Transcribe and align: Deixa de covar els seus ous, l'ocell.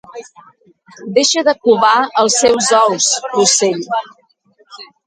Deixa 1.17 1.43
de 1.49 1.53
covar 1.67 1.93
els 2.25 2.39
seus 2.45 2.73
ous, 2.81 3.13
l'ocell. 3.37 3.89